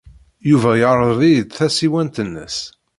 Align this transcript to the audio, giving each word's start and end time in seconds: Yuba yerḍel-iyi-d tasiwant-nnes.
Yuba 0.49 0.71
yerḍel-iyi-d 0.79 1.51
tasiwant-nnes. 1.57 2.57